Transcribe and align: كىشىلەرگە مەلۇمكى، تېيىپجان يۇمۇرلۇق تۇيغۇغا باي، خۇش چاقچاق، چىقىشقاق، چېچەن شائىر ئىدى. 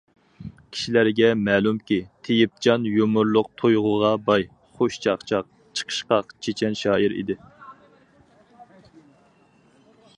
كىشىلەرگە 0.75 1.27
مەلۇمكى، 1.47 1.97
تېيىپجان 2.27 2.87
يۇمۇرلۇق 2.91 3.51
تۇيغۇغا 3.63 4.09
باي، 4.29 4.47
خۇش 4.79 4.97
چاقچاق، 5.05 5.51
چىقىشقاق، 5.81 6.33
چېچەن 6.47 6.79
شائىر 6.81 7.17
ئىدى. 7.19 7.37